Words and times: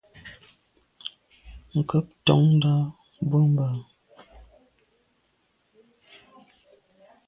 Nkeb 1.77 2.05
ntôndà 2.15 2.73
bwe 3.27 3.39
mbà. 3.51 3.67